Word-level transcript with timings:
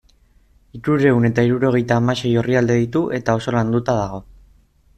Hirurehun 0.77 1.27
eta 1.29 1.43
hirurogeita 1.47 1.97
hamasei 2.01 2.31
orrialde 2.43 2.79
ditu 2.81 3.05
eta 3.19 3.39
oso 3.41 3.55
landua 3.57 3.85
dago. 3.91 4.21